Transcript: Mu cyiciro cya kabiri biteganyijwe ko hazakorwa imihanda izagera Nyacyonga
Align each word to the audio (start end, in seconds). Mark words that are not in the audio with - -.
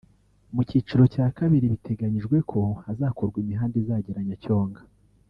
Mu 0.53 0.61
cyiciro 0.69 1.03
cya 1.13 1.27
kabiri 1.37 1.71
biteganyijwe 1.73 2.37
ko 2.51 2.59
hazakorwa 2.83 3.37
imihanda 3.43 3.75
izagera 3.83 4.21
Nyacyonga 4.27 4.81